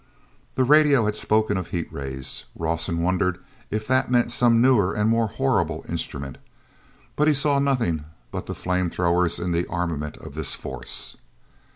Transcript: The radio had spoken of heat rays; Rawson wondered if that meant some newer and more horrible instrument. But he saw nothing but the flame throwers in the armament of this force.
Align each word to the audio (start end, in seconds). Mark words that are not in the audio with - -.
The 0.55 0.63
radio 0.63 1.05
had 1.05 1.15
spoken 1.15 1.57
of 1.57 1.67
heat 1.67 1.87
rays; 1.93 2.45
Rawson 2.55 3.03
wondered 3.03 3.37
if 3.69 3.85
that 3.85 4.09
meant 4.09 4.31
some 4.31 4.59
newer 4.59 4.95
and 4.95 5.07
more 5.07 5.27
horrible 5.27 5.85
instrument. 5.87 6.39
But 7.15 7.27
he 7.27 7.35
saw 7.35 7.59
nothing 7.59 8.05
but 8.31 8.47
the 8.47 8.55
flame 8.55 8.89
throwers 8.89 9.37
in 9.37 9.51
the 9.51 9.67
armament 9.67 10.17
of 10.17 10.33
this 10.33 10.55
force. 10.55 11.17